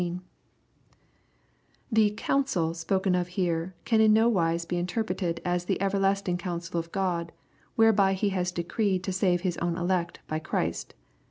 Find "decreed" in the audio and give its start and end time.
8.51-9.03